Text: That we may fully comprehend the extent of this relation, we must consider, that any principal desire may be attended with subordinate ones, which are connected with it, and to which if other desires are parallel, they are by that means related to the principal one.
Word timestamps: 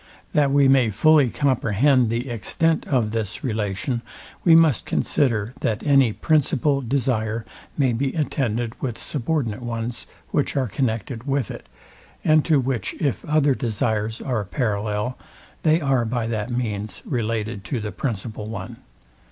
That 0.33 0.49
we 0.49 0.67
may 0.67 0.89
fully 0.89 1.29
comprehend 1.29 2.09
the 2.09 2.27
extent 2.27 2.87
of 2.87 3.11
this 3.11 3.43
relation, 3.43 4.01
we 4.43 4.55
must 4.55 4.87
consider, 4.87 5.53
that 5.59 5.83
any 5.85 6.11
principal 6.11 6.81
desire 6.81 7.45
may 7.77 7.93
be 7.93 8.13
attended 8.13 8.73
with 8.81 8.97
subordinate 8.97 9.61
ones, 9.61 10.07
which 10.31 10.55
are 10.57 10.67
connected 10.67 11.27
with 11.27 11.51
it, 11.51 11.69
and 12.23 12.43
to 12.45 12.59
which 12.59 12.95
if 12.99 13.23
other 13.25 13.53
desires 13.53 14.21
are 14.21 14.43
parallel, 14.43 15.19
they 15.61 15.79
are 15.79 16.03
by 16.03 16.25
that 16.25 16.49
means 16.49 17.03
related 17.05 17.63
to 17.65 17.79
the 17.79 17.91
principal 17.91 18.47
one. 18.47 18.77